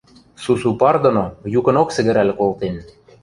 [0.43, 1.23] Сусу пар доно
[1.59, 2.75] юкынок сӹгӹрӓл колтен: